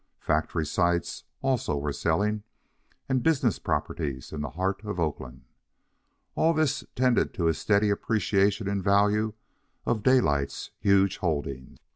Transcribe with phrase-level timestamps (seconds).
[0.19, 2.41] Factory sites also were selling,
[3.07, 5.45] and business properties in the heart of Oakland.
[6.33, 9.33] All this tended to a steady appreciation in value
[9.85, 11.77] of Daylight's huge holdings.